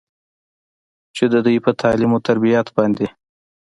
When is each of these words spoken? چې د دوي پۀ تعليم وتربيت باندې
چې 1.15 1.23
د 1.33 1.35
دوي 1.45 1.57
پۀ 1.63 1.71
تعليم 1.81 2.11
وتربيت 2.13 2.67
باندې 2.77 3.07